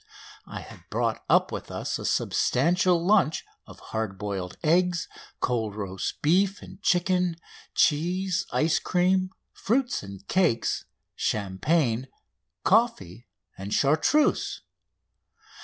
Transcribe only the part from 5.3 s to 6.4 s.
cold roast